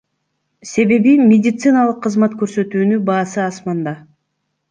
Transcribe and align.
Себеби 0.69 1.11
медициналык 1.31 1.99
кызмат 2.07 2.35
көрсөтүүнүн 2.39 3.05
баасы 3.11 3.39
асманда. 3.47 3.93